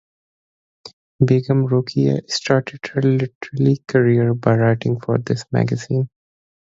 [1.23, 6.09] Begum Rokeya started her literary career by writing for this magazine.